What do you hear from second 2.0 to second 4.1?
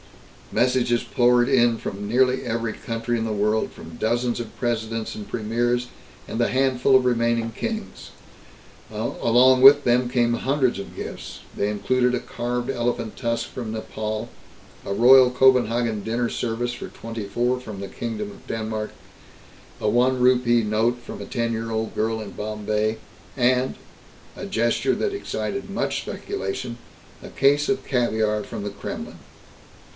nearly every country in the world, from